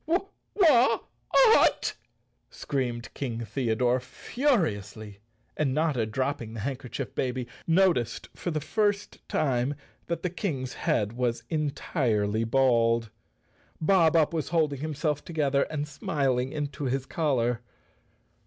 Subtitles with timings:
[0.59, 1.93] ""Wh—at!"
[2.49, 5.19] screamed King Theodore furiously,
[5.55, 9.75] and Notta, dropping the handkerchief baby, noticed for the first time
[10.07, 13.11] that the King's head was entirely bald.
[13.79, 17.61] Bob Up was holding himself together and smiling into his collar.